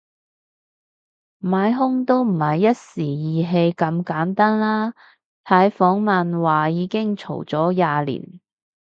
[1.41, 4.95] 買兇都唔係一時意氣咁簡單啦，
[5.43, 8.39] 睇訪問話已經嘈咗廿年